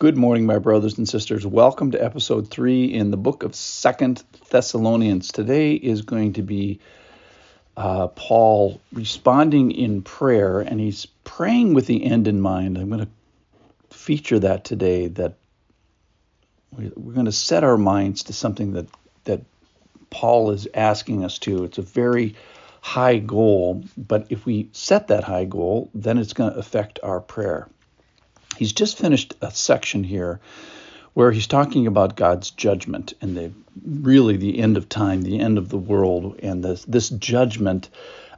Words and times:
Good 0.00 0.16
morning, 0.16 0.44
my 0.44 0.58
brothers 0.58 0.98
and 0.98 1.08
sisters. 1.08 1.46
Welcome 1.46 1.92
to 1.92 2.04
episode 2.04 2.50
three 2.50 2.86
in 2.86 3.12
the 3.12 3.16
book 3.16 3.44
of 3.44 3.54
Second 3.54 4.24
Thessalonians. 4.50 5.30
Today 5.30 5.74
is 5.74 6.02
going 6.02 6.32
to 6.32 6.42
be 6.42 6.80
uh, 7.76 8.08
Paul 8.08 8.80
responding 8.92 9.70
in 9.70 10.02
prayer, 10.02 10.58
and 10.58 10.80
he's 10.80 11.06
praying 11.22 11.74
with 11.74 11.86
the 11.86 12.04
end 12.04 12.26
in 12.26 12.40
mind. 12.40 12.76
I'm 12.76 12.88
going 12.88 13.06
to 13.06 13.96
feature 13.96 14.40
that 14.40 14.64
today. 14.64 15.06
That 15.06 15.34
we're 16.72 16.90
going 17.12 17.26
to 17.26 17.32
set 17.32 17.62
our 17.62 17.78
minds 17.78 18.24
to 18.24 18.32
something 18.32 18.72
that 18.72 18.88
that 19.24 19.42
Paul 20.10 20.50
is 20.50 20.66
asking 20.74 21.24
us 21.24 21.38
to. 21.40 21.62
It's 21.62 21.78
a 21.78 21.82
very 21.82 22.34
high 22.80 23.18
goal, 23.18 23.84
but 23.96 24.26
if 24.30 24.44
we 24.44 24.70
set 24.72 25.06
that 25.08 25.22
high 25.22 25.44
goal, 25.44 25.88
then 25.94 26.18
it's 26.18 26.32
going 26.32 26.52
to 26.52 26.58
affect 26.58 26.98
our 27.04 27.20
prayer. 27.20 27.68
He's 28.56 28.72
just 28.72 28.98
finished 28.98 29.34
a 29.40 29.50
section 29.50 30.04
here 30.04 30.40
where 31.14 31.30
he's 31.30 31.46
talking 31.46 31.86
about 31.86 32.16
God's 32.16 32.50
judgment 32.50 33.14
and 33.20 33.36
the 33.36 33.52
really 33.84 34.36
the 34.36 34.58
end 34.58 34.76
of 34.76 34.88
time, 34.88 35.22
the 35.22 35.38
end 35.40 35.58
of 35.58 35.68
the 35.68 35.78
world, 35.78 36.40
and 36.42 36.64
this 36.64 36.84
this 36.84 37.08
judgment 37.08 37.90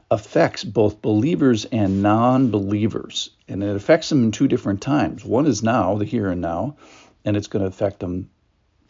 affects 0.09 0.63
both 0.63 1.01
believers 1.01 1.65
and 1.65 2.01
non-believers, 2.01 3.29
and 3.47 3.63
it 3.63 3.75
affects 3.75 4.09
them 4.09 4.23
in 4.23 4.31
two 4.31 4.47
different 4.47 4.81
times. 4.81 5.25
One 5.25 5.45
is 5.45 5.63
now, 5.63 5.97
the 5.97 6.05
here 6.05 6.29
and 6.29 6.39
now, 6.39 6.77
and 7.25 7.35
it's 7.35 7.47
going 7.47 7.61
to 7.61 7.67
affect 7.67 7.99
them 7.99 8.29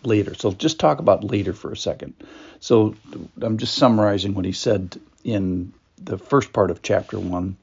later. 0.03 0.35
So 0.35 0.51
just 0.51 0.79
talk 0.79 0.99
about 0.99 1.23
later 1.23 1.53
for 1.53 1.71
a 1.71 1.77
second. 1.77 2.13
So 2.59 2.95
I'm 3.41 3.57
just 3.57 3.75
summarizing 3.75 4.35
what 4.35 4.45
he 4.45 4.51
said 4.51 4.99
in 5.23 5.73
the 5.97 6.19
first 6.19 6.53
part 6.53 6.69
of 6.69 6.83
chapter 6.83 7.19
one. 7.19 7.57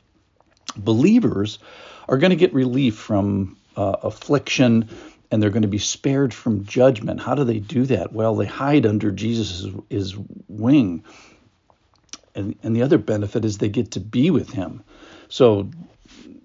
Believers 0.77 1.61
are 2.09 2.19
going 2.19 2.31
to 2.31 2.37
get 2.37 2.55
relief 2.55 2.97
from 2.97 3.57
uh, 3.77 3.97
affliction 4.03 4.89
and 5.31 5.43
they're 5.43 5.51
going 5.51 5.63
to 5.63 5.69
be 5.69 5.79
spared 5.79 6.33
from 6.33 6.65
judgment. 6.65 7.21
How 7.21 7.35
do 7.35 7.45
they 7.45 7.59
do 7.59 7.87
that? 7.87 8.13
Well, 8.13 8.37
they 8.37 8.47
hide 8.47 8.87
under 8.87 9.11
Jesus' 9.11 9.67
his 9.91 10.15
wing. 10.49 11.03
And, 12.37 12.57
and 12.63 12.77
the 12.77 12.83
other 12.83 12.99
benefit 12.99 13.45
is 13.45 13.59
they 13.59 13.69
get 13.69 13.93
to 13.93 14.01
be 14.01 14.31
with 14.31 14.51
him. 14.51 14.85
So 15.29 15.71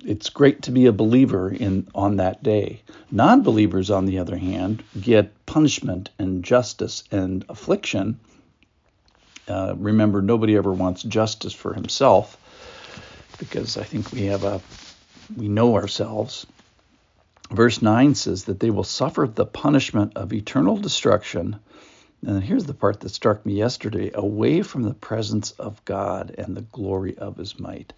it's 0.05 0.29
great 0.29 0.63
to 0.63 0.71
be 0.71 0.85
a 0.85 0.91
believer 0.91 1.51
in 1.51 1.87
on 1.93 2.15
that 2.15 2.41
day. 2.41 2.81
Non-believers, 3.11 3.91
on 3.91 4.05
the 4.05 4.19
other 4.19 4.37
hand, 4.37 4.83
get 4.99 5.45
punishment 5.45 6.09
and 6.17 6.43
justice 6.43 7.03
and 7.11 7.45
affliction. 7.49 8.19
Uh, 9.47 9.73
remember, 9.77 10.21
nobody 10.21 10.55
ever 10.55 10.71
wants 10.71 11.03
justice 11.03 11.53
for 11.53 11.73
himself, 11.73 12.37
because 13.39 13.77
I 13.77 13.83
think 13.83 14.11
we 14.11 14.25
have 14.25 14.43
a 14.43 14.61
we 15.35 15.47
know 15.47 15.75
ourselves. 15.75 16.45
Verse 17.51 17.81
9 17.81 18.15
says 18.15 18.45
that 18.45 18.59
they 18.59 18.69
will 18.69 18.83
suffer 18.83 19.27
the 19.27 19.45
punishment 19.45 20.13
of 20.15 20.33
eternal 20.33 20.77
destruction. 20.77 21.59
And 22.25 22.43
here's 22.43 22.65
the 22.65 22.73
part 22.73 22.99
that 22.99 23.09
struck 23.09 23.45
me 23.45 23.53
yesterday 23.53 24.11
away 24.13 24.61
from 24.61 24.83
the 24.83 24.93
presence 24.93 25.51
of 25.51 25.83
God 25.85 26.35
and 26.37 26.55
the 26.55 26.61
glory 26.61 27.17
of 27.17 27.37
his 27.37 27.59
might. 27.59 27.93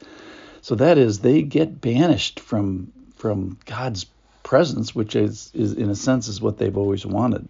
So 0.62 0.76
that 0.76 0.98
is, 0.98 1.20
they 1.20 1.42
get 1.42 1.82
banished 1.82 2.40
from, 2.40 2.92
from 3.16 3.58
God's 3.66 4.06
presence, 4.44 4.94
which 4.94 5.16
is, 5.16 5.52
is, 5.54 5.74
in 5.74 5.90
a 5.90 5.96
sense, 5.96 6.28
is 6.28 6.40
what 6.40 6.58
they've 6.58 6.78
always 6.78 7.06
wanted. 7.06 7.48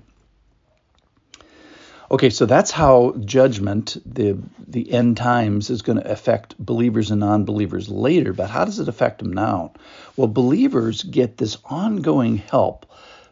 Okay, 2.12 2.30
so 2.30 2.46
that's 2.46 2.72
how 2.72 3.16
judgment, 3.24 3.96
the 4.06 4.38
the 4.68 4.92
end 4.92 5.16
times, 5.16 5.70
is 5.70 5.82
going 5.82 5.98
to 5.98 6.12
affect 6.12 6.58
believers 6.60 7.10
and 7.10 7.22
non-believers 7.22 7.88
later. 7.88 8.34
But 8.34 8.50
how 8.50 8.66
does 8.66 8.80
it 8.80 8.90
affect 8.90 9.20
them 9.20 9.32
now? 9.32 9.72
Well, 10.18 10.28
believers 10.28 11.04
get 11.04 11.38
this 11.38 11.58
ongoing 11.64 12.36
help 12.36 12.86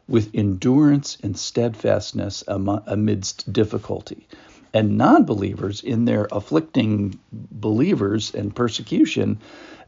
with 0.08 0.34
endurance 0.34 1.18
and 1.22 1.38
steadfastness 1.38 2.46
amidst 2.48 3.52
difficulty. 3.52 4.26
And 4.74 4.98
non 4.98 5.26
believers, 5.26 5.82
in 5.82 6.06
their 6.06 6.30
afflicting 6.32 7.20
believers 7.34 8.34
and 8.34 8.56
persecution, 8.56 9.40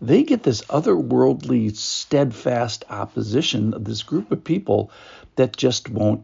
they 0.01 0.23
get 0.23 0.43
this 0.43 0.63
otherworldly, 0.63 1.77
steadfast 1.77 2.83
opposition 2.89 3.73
of 3.73 3.85
this 3.85 4.03
group 4.03 4.33
of 4.33 4.43
people 4.43 4.91
that 5.37 5.55
just 5.55 5.87
won't 5.87 6.23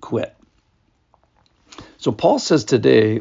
quit. 0.00 0.34
So 2.00 2.12
Paul 2.12 2.38
says 2.38 2.64
today, 2.64 3.20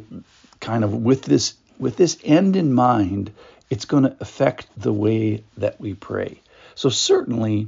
kind 0.62 0.86
of 0.86 0.94
with 0.94 1.24
this 1.24 1.56
with 1.80 1.98
this 1.98 2.18
end 2.24 2.56
in 2.56 2.74
mind, 2.74 3.32
it's 3.70 3.84
going 3.84 4.04
to 4.04 4.16
affect 4.22 4.68
the 4.78 4.94
way 4.94 5.44
that 5.58 5.82
we 5.82 5.94
pray. 5.94 6.40
So 6.76 6.88
certainly, 6.88 7.68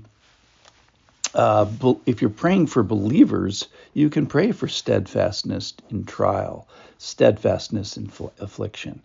uh, 1.33 1.69
if 2.05 2.21
you're 2.21 2.29
praying 2.29 2.67
for 2.67 2.81
believers, 2.81 3.67
you 3.93 4.09
can 4.09 4.25
pray 4.25 4.53
for 4.53 4.69
steadfastness 4.69 5.73
in 5.89 6.05
trial, 6.05 6.67
steadfastness 6.97 7.97
in 7.97 8.09
affliction. 8.39 9.01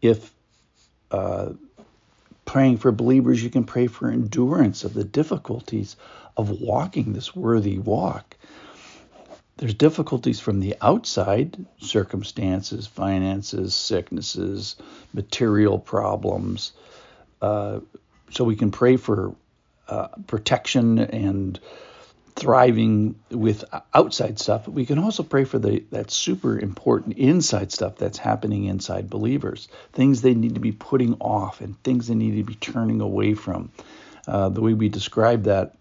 If 0.00 0.32
uh, 1.10 1.50
praying 2.44 2.78
for 2.78 2.92
believers, 2.92 3.42
you 3.42 3.50
can 3.50 3.64
pray 3.64 3.88
for 3.88 4.08
endurance 4.08 4.84
of 4.84 4.94
the 4.94 5.04
difficulties 5.04 5.96
of 6.36 6.60
walking 6.60 7.12
this 7.12 7.34
worthy 7.34 7.78
walk 7.78 8.36
there's 9.56 9.74
difficulties 9.74 10.40
from 10.40 10.60
the 10.60 10.76
outside 10.80 11.64
circumstances, 11.78 12.86
finances, 12.86 13.74
sicknesses, 13.74 14.76
material 15.12 15.78
problems. 15.78 16.72
Uh, 17.40 17.80
so 18.30 18.44
we 18.44 18.56
can 18.56 18.70
pray 18.70 18.96
for 18.96 19.34
uh, 19.88 20.08
protection 20.26 20.98
and 20.98 21.60
thriving 22.36 23.14
with 23.30 23.64
outside 23.92 24.40
stuff, 24.40 24.64
but 24.64 24.74
we 24.74 24.86
can 24.86 24.98
also 24.98 25.22
pray 25.22 25.44
for 25.44 25.60
the 25.60 25.84
that 25.90 26.10
super 26.10 26.58
important 26.58 27.16
inside 27.16 27.70
stuff 27.70 27.96
that's 27.96 28.18
happening 28.18 28.64
inside 28.64 29.08
believers, 29.08 29.68
things 29.92 30.20
they 30.20 30.34
need 30.34 30.54
to 30.54 30.60
be 30.60 30.72
putting 30.72 31.14
off 31.20 31.60
and 31.60 31.80
things 31.84 32.08
they 32.08 32.14
need 32.14 32.36
to 32.36 32.42
be 32.42 32.56
turning 32.56 33.00
away 33.00 33.34
from. 33.34 33.70
Uh, 34.26 34.48
the 34.48 34.60
way 34.60 34.74
we 34.74 34.88
describe 34.88 35.44
that 35.44 35.76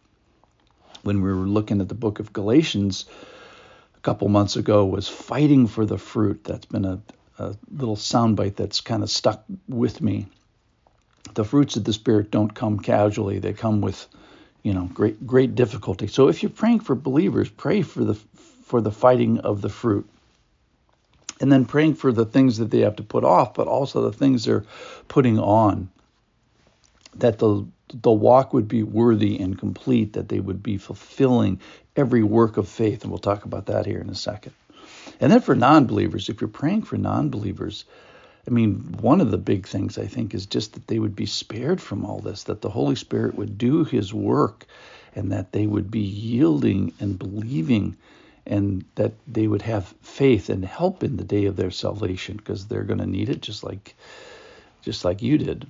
when 1.02 1.22
we 1.22 1.30
were 1.34 1.48
looking 1.48 1.82
at 1.82 1.90
the 1.90 1.96
book 1.96 2.20
of 2.20 2.34
Galatians, 2.34 3.06
couple 4.04 4.28
months 4.28 4.58
ago 4.58 4.86
was 4.86 5.08
fighting 5.08 5.66
for 5.66 5.86
the 5.86 5.98
fruit. 5.98 6.44
That's 6.44 6.66
been 6.66 6.86
a, 6.86 7.02
a 7.40 7.56
little 7.72 7.96
soundbite 7.96 8.56
that's 8.56 8.82
kind 8.82 9.02
of 9.02 9.10
stuck 9.10 9.44
with 9.68 10.02
me. 10.02 10.28
The 11.34 11.46
fruits 11.46 11.78
of 11.78 11.86
the 11.86 11.94
spirit 11.94 12.30
don't 12.30 12.54
come 12.54 12.80
casually; 12.80 13.40
they 13.40 13.54
come 13.54 13.82
with, 13.82 14.06
you 14.62 14.74
know, 14.74 14.90
great 14.94 15.26
great 15.26 15.56
difficulty. 15.56 16.08
So 16.08 16.28
if 16.28 16.44
you're 16.44 16.50
praying 16.50 16.82
for 16.82 16.96
believers, 16.96 17.50
pray 17.50 17.82
for 17.82 18.04
the 18.04 18.16
for 18.66 18.82
the 18.82 18.92
fighting 18.92 19.40
of 19.40 19.62
the 19.62 19.70
fruit, 19.70 20.08
and 21.40 21.52
then 21.52 21.66
praying 21.66 21.96
for 21.96 22.12
the 22.12 22.26
things 22.26 22.58
that 22.58 22.70
they 22.70 22.80
have 22.80 22.98
to 22.98 23.04
put 23.04 23.24
off, 23.24 23.54
but 23.54 23.68
also 23.68 24.02
the 24.04 24.18
things 24.18 24.44
they're 24.44 24.66
putting 25.08 25.40
on. 25.40 25.90
That 27.16 27.40
the 27.40 27.66
the 27.94 28.12
walk 28.12 28.54
would 28.54 28.68
be 28.68 28.84
worthy 28.84 29.40
and 29.40 29.58
complete, 29.58 30.14
that 30.14 30.30
they 30.30 30.40
would 30.40 30.64
be 30.64 30.78
fulfilling 30.78 31.60
every 31.96 32.24
work 32.24 32.58
of 32.58 32.68
faith. 32.68 33.04
And 33.04 33.12
we'll 33.12 33.20
talk 33.20 33.46
about 33.46 33.68
that 33.68 33.86
here 33.86 34.00
in 34.00 34.10
a 34.10 34.16
second. 34.16 34.54
And 35.20 35.32
then 35.32 35.42
for 35.42 35.56
non 35.56 35.86
believers, 35.86 36.30
if 36.30 36.42
you're 36.42 36.48
praying 36.48 36.84
for 36.84 36.98
non 36.98 37.30
believers, 37.30 37.86
I 38.48 38.52
mean, 38.52 38.98
one 39.00 39.22
of 39.22 39.32
the 39.32 39.38
big 39.38 39.68
things 39.68 39.98
I 39.98 40.08
think 40.08 40.34
is 40.34 40.46
just 40.46 40.74
that 40.74 40.88
they 40.88 41.00
would 41.00 41.16
be 41.16 41.26
spared 41.26 41.82
from 41.82 42.04
all 42.06 42.20
this, 42.20 42.44
that 42.44 42.62
the 42.62 42.70
Holy 42.70 42.96
Spirit 42.96 43.36
would 43.36 43.58
do 43.58 43.84
His 43.84 44.14
work, 44.14 44.66
and 45.16 45.32
that 45.32 45.52
they 45.52 45.68
would 45.68 45.90
be 45.90 46.02
yielding 46.02 46.94
and 47.00 47.18
believing, 47.18 47.96
and 48.46 48.84
that 48.96 49.14
they 49.28 49.48
would 49.48 49.62
have 49.62 49.94
faith 50.02 50.50
and 50.50 50.66
help 50.66 51.04
in 51.04 51.16
the 51.16 51.24
day 51.24 51.46
of 51.46 51.56
their 51.56 51.72
salvation, 51.72 52.38
because 52.38 52.66
they're 52.66 52.84
going 52.84 53.00
to 53.00 53.06
need 53.06 53.30
it 53.30 53.42
just 53.42 53.64
like, 53.64 53.96
just 54.82 55.06
like 55.06 55.22
you 55.22 55.38
did 55.38 55.68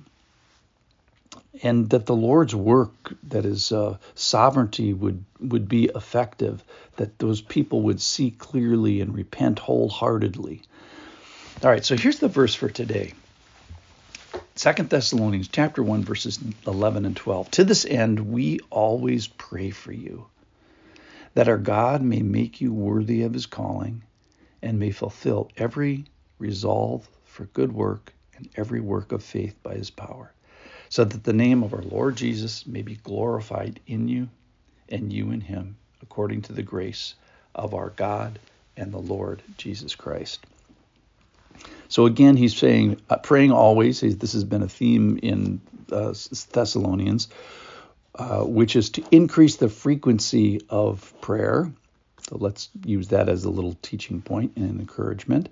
and 1.62 1.88
that 1.90 2.06
the 2.06 2.16
Lord's 2.16 2.54
work, 2.54 3.14
that 3.24 3.44
His 3.44 3.70
uh, 3.72 3.98
sovereignty, 4.14 4.92
would 4.92 5.24
would 5.40 5.68
be 5.68 5.84
effective. 5.94 6.64
That 6.96 7.18
those 7.18 7.40
people 7.40 7.82
would 7.82 8.00
see 8.00 8.30
clearly 8.30 9.00
and 9.00 9.14
repent 9.14 9.58
wholeheartedly. 9.58 10.62
All 11.62 11.70
right, 11.70 11.84
so 11.84 11.96
here's 11.96 12.18
the 12.18 12.28
verse 12.28 12.54
for 12.54 12.68
today. 12.68 13.14
Second 14.56 14.88
Thessalonians 14.88 15.48
chapter 15.48 15.82
1 15.82 16.04
verses 16.04 16.38
11 16.66 17.04
and 17.04 17.16
12. 17.16 17.50
To 17.52 17.64
this 17.64 17.84
end 17.84 18.32
we 18.32 18.60
always 18.70 19.26
pray 19.26 19.70
for 19.70 19.92
you 19.92 20.26
that 21.34 21.48
our 21.48 21.58
God 21.58 22.02
may 22.02 22.22
make 22.22 22.60
you 22.60 22.72
worthy 22.72 23.22
of 23.22 23.34
his 23.34 23.46
calling 23.46 24.02
and 24.62 24.78
may 24.78 24.92
fulfill 24.92 25.50
every 25.56 26.04
resolve 26.38 27.08
for 27.24 27.46
good 27.46 27.72
work 27.72 28.14
and 28.36 28.48
every 28.56 28.80
work 28.80 29.12
of 29.12 29.22
faith 29.22 29.60
by 29.62 29.74
his 29.74 29.90
power 29.90 30.32
so 30.90 31.04
that 31.04 31.24
the 31.24 31.32
name 31.34 31.62
of 31.64 31.74
our 31.74 31.82
Lord 31.82 32.16
Jesus 32.16 32.66
may 32.66 32.82
be 32.82 32.96
glorified 32.96 33.80
in 33.86 34.08
you 34.08 34.28
and 34.88 35.12
you 35.12 35.30
in 35.32 35.40
him, 35.42 35.76
according 36.02 36.42
to 36.42 36.54
the 36.54 36.62
grace 36.62 37.14
of 37.54 37.74
our 37.74 37.90
God 37.90 38.40
and 38.76 38.92
the 38.92 38.98
Lord 38.98 39.42
Jesus 39.58 39.94
Christ. 39.96 40.46
So 41.88 42.06
again, 42.06 42.36
he's 42.36 42.56
saying, 42.56 43.00
uh, 43.10 43.18
praying 43.18 43.52
always. 43.52 44.00
This 44.00 44.34
has 44.34 44.44
been 44.44 44.62
a 44.62 44.68
theme 44.68 45.18
in 45.22 45.60
uh, 45.92 46.14
Thessalonians. 46.52 47.28
uh, 48.18 48.42
which 48.44 48.76
is 48.76 48.90
to 48.90 49.04
increase 49.10 49.56
the 49.56 49.68
frequency 49.68 50.60
of 50.70 51.14
prayer. 51.20 51.72
So 52.28 52.38
let's 52.38 52.70
use 52.84 53.08
that 53.08 53.28
as 53.28 53.44
a 53.44 53.50
little 53.50 53.74
teaching 53.82 54.22
point 54.22 54.54
and 54.56 54.80
encouragement. 54.80 55.48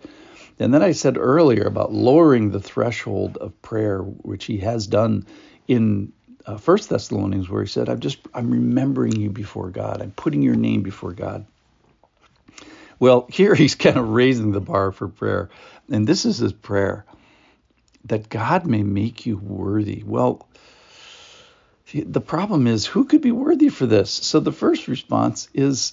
And 0.62 0.73
then 0.73 0.82
I 0.82 0.93
said 0.93 1.19
earlier 1.19 1.64
about 1.64 1.93
lowering 1.93 2.50
the 2.50 2.61
threshold 2.61 3.37
of 3.37 3.61
prayer, 3.62 3.99
which 4.00 4.44
he 4.44 4.59
has 4.59 4.87
done 4.87 5.26
in 5.67 6.12
uh, 6.47 6.56
First 6.56 6.88
Thessalonians, 6.88 7.49
where 7.49 7.62
he 7.62 7.69
said, 7.69 7.88
"I'm 7.88 8.00
just 8.00 8.19
I'm 8.32 8.50
remembering 8.50 9.17
you 9.17 9.31
before 9.31 9.70
God. 9.70 10.00
I'm 10.00 10.12
putting 10.12 10.43
your 10.43 10.55
name 10.55 10.82
before 10.82 11.12
God." 11.12 11.47
Well, 12.99 13.26
here 13.31 13.55
he's 13.55 13.75
kind 13.75 13.97
of 13.97 14.09
raising 14.11 14.53
the 14.53 14.61
bar 14.61 14.93
for 14.93 15.09
prayer, 15.09 15.50
and 15.91 16.06
this 16.06 16.25
is 16.25 16.38
his 16.38 16.53
prayer 16.53 17.05
that 18.05 18.29
God 18.29 18.67
may 18.67 18.82
make 18.82 19.26
you 19.26 19.37
worthy. 19.37 20.03
Well, 20.05 20.49
the 21.93 22.20
problem 22.20 22.67
is 22.67 22.87
who 22.87 23.05
could 23.05 23.20
be 23.20 23.32
worthy 23.32 23.69
for 23.69 23.87
this? 23.87 24.11
So 24.11 24.41
the 24.41 24.53
first 24.53 24.88
response 24.88 25.49
is, 25.53 25.93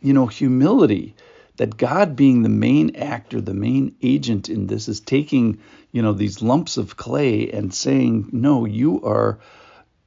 you 0.00 0.12
know, 0.12 0.26
humility. 0.26 1.14
That 1.60 1.76
God 1.76 2.16
being 2.16 2.42
the 2.42 2.48
main 2.48 2.96
actor, 2.96 3.38
the 3.38 3.52
main 3.52 3.94
agent 4.00 4.48
in 4.48 4.66
this, 4.66 4.88
is 4.88 4.98
taking, 4.98 5.58
you 5.92 6.00
know, 6.00 6.14
these 6.14 6.40
lumps 6.40 6.78
of 6.78 6.96
clay 6.96 7.50
and 7.50 7.74
saying, 7.74 8.30
no, 8.32 8.64
you 8.64 9.02
are, 9.02 9.38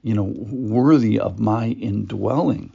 you 0.01 0.15
know, 0.15 0.23
worthy 0.23 1.19
of 1.19 1.39
my 1.39 1.67
indwelling. 1.67 2.73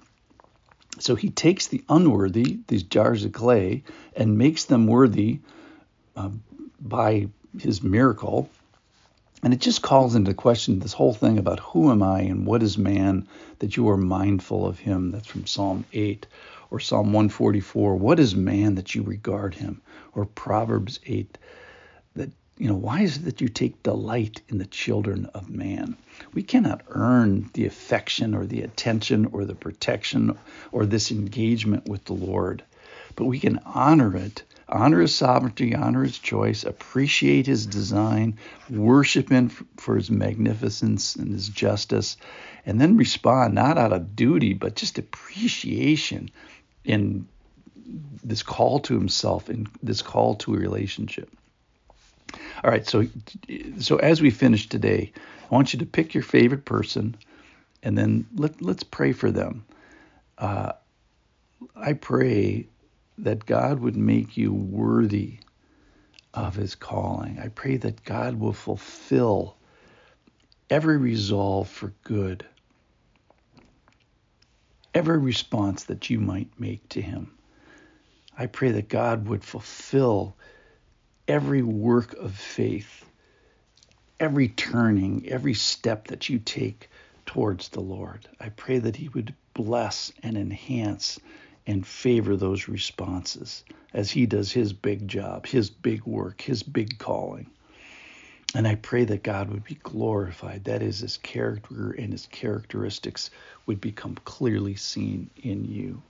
So 1.01 1.17
he 1.17 1.29
takes 1.29 1.67
the 1.67 1.83
unworthy, 1.89 2.61
these 2.69 2.85
jars 2.85 3.25
of 3.25 3.33
clay, 3.33 3.83
and 4.15 4.39
makes 4.39 4.67
them 4.67 4.87
worthy 4.87 5.41
uh, 6.15 6.31
by 6.79 7.27
his 7.59 7.83
miracle 7.83 8.49
and 9.43 9.55
it 9.55 9.61
just 9.61 9.83
calls 9.83 10.15
into 10.15 10.35
question 10.35 10.81
this 10.81 10.93
whole 10.93 11.15
thing 11.15 11.39
about 11.39 11.61
who 11.61 11.91
am 11.91 12.03
I 12.03 12.23
and 12.23 12.45
what 12.45 12.63
is 12.63 12.77
man 12.77 13.29
that 13.61 13.77
you 13.77 13.89
are 13.89 13.97
mindful 13.97 14.67
of 14.67 14.81
him. 14.81 15.13
That's 15.13 15.29
from 15.29 15.47
Psalm 15.47 15.85
8 15.93 16.27
or 16.71 16.81
Psalm 16.81 17.13
144. 17.13 17.97
What 17.97 18.21
is 18.21 18.35
man 18.35 18.75
that 18.75 18.95
you 18.95 19.03
regard 19.03 19.55
him? 19.55 19.81
Or 20.15 20.25
Proverbs 20.25 21.01
8 21.07 21.39
that, 22.15 22.31
you 22.59 22.69
know, 22.69 22.75
why 22.75 23.01
is 23.01 23.19
it 23.19 23.25
that 23.25 23.41
you 23.41 23.49
take 23.49 23.83
delight 23.83 24.43
in 24.49 24.59
the 24.59 24.67
children 24.67 25.27
of 25.35 25.49
man? 25.49 25.97
We 26.35 26.43
cannot 26.43 26.83
earn 26.89 27.51
the 27.55 27.67
affection 27.67 28.35
or 28.35 28.47
the 28.47 28.63
attention 28.63 29.27
or 29.33 29.45
the 29.45 29.55
protection 29.55 30.37
or 30.73 30.87
this 30.87 31.11
engagement 31.11 31.89
with 31.89 32.05
the 32.05 32.15
Lord, 32.15 32.65
but 33.17 33.27
we 33.27 33.39
can 33.39 33.61
honor 33.65 34.17
it 34.17 34.43
honor 34.69 35.01
his 35.01 35.15
sovereignty, 35.15 35.75
honor 35.75 36.03
his 36.03 36.19
choice, 36.19 36.65
appreciate 36.65 37.47
his 37.47 37.67
design, 37.67 38.39
worship 38.69 39.31
him 39.31 39.49
for 39.49 39.97
his 39.97 40.11
magnificence 40.11 41.17
and 41.17 41.33
his 41.33 41.49
justice, 41.49 42.17
and 42.67 42.81
then 42.81 42.97
respond 42.97 43.55
not 43.55 43.79
out 43.79 43.93
of 43.93 44.15
duty, 44.15 44.53
but 44.53 44.77
just 44.77 44.99
appreciation 44.99 46.31
in 46.89 47.29
this 48.25 48.43
call 48.43 48.81
to 48.81 48.95
himself 48.95 49.49
and 49.49 49.69
this 49.83 50.03
call 50.03 50.35
to 50.37 50.55
a 50.55 50.59
relationship. 50.59 51.31
All 52.65 52.71
right, 52.71 52.87
so 52.87 53.07
so 53.79 53.97
as 53.99 54.21
we 54.21 54.31
finish 54.31 54.69
today, 54.69 55.13
I 55.51 55.55
want 55.55 55.73
you 55.73 55.79
to 55.79 55.87
pick 55.87 56.15
your 56.15 56.25
favorite 56.25 56.65
person, 56.65 57.17
and 57.83 57.97
then 57.97 58.27
let 58.35 58.61
let's 58.61 58.83
pray 58.83 59.13
for 59.13 59.31
them. 59.31 59.65
Uh, 60.37 60.73
I 61.77 61.93
pray 61.93 62.67
that 63.19 63.47
God 63.47 63.81
would 63.81 63.97
make 63.97 64.37
you 64.37 64.53
worthy 64.53 65.39
of 66.35 66.55
his 66.55 66.75
calling. 66.75 67.39
I 67.39 67.49
pray 67.49 67.77
that 67.79 68.05
God 68.05 68.39
will 68.39 68.53
fulfill 68.53 69.57
every 70.71 70.99
resolve 70.99 71.69
for 71.69 71.93
good, 72.05 72.45
every 74.99 75.19
response 75.19 75.85
that 75.85 76.11
you 76.11 76.19
might 76.19 76.51
make 76.59 76.89
to 76.89 77.01
him. 77.01 77.31
I 78.37 78.47
pray 78.47 78.73
that 78.73 78.89
God 78.89 79.29
would 79.29 79.45
fulfill 79.45 80.37
every 81.29 81.63
work 81.63 82.15
of 82.15 82.35
faith, 82.35 83.05
every 84.19 84.49
turning, 84.49 85.29
every 85.29 85.55
step 85.55 86.09
that 86.09 86.29
you 86.29 86.41
take 86.41 86.91
towards 87.27 87.69
the 87.69 87.81
Lord. 87.81 88.29
I 88.41 88.49
pray 88.49 88.81
that 88.81 88.97
he 88.97 89.09
would 89.11 89.33
bless 89.55 90.13
and 90.25 90.37
enhance 90.37 91.21
and 91.65 91.87
favor 91.87 92.35
those 92.37 92.67
responses 92.67 93.63
as 93.95 94.11
he 94.11 94.27
does 94.27 94.51
his 94.51 94.73
big 94.73 95.07
job, 95.07 95.47
his 95.47 95.71
big 95.71 96.05
work, 96.07 96.41
his 96.41 96.65
big 96.65 96.99
calling. 96.99 97.49
And 98.55 98.67
I 98.67 98.77
pray 98.77 99.05
that 99.05 99.23
God 99.23 99.51
would 99.51 99.65
be 99.65 99.77
glorified. 99.77 100.65
That 100.65 100.83
is, 100.83 101.01
his 101.01 101.19
character 101.19 101.93
and 101.93 102.13
his 102.13 102.27
characteristics 102.27 103.31
would 103.67 103.81
become 103.81 104.17
clearly 104.25 104.75
seen 104.75 105.31
in 105.43 105.65
you. 105.67 106.03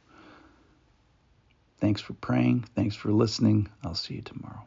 Thanks 1.80 2.00
for 2.00 2.14
praying. 2.14 2.64
Thanks 2.74 2.96
for 2.96 3.12
listening. 3.12 3.68
I'll 3.84 3.94
see 3.94 4.14
you 4.14 4.22
tomorrow. 4.22 4.64